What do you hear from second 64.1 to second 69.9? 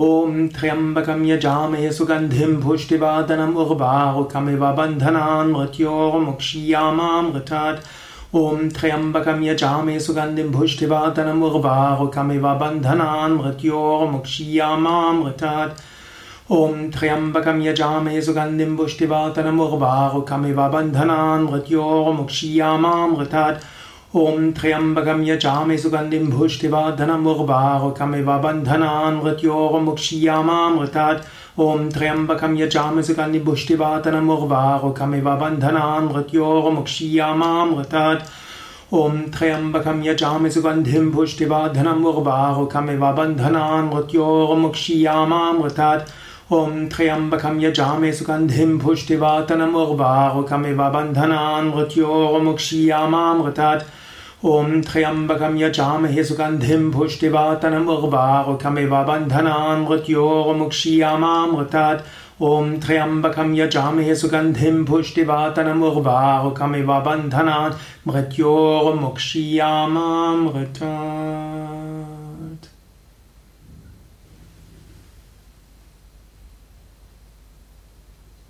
सुगन्धिं उर्वारुकमिव बन्धनान् मृत्योगमुक्षीयामामृता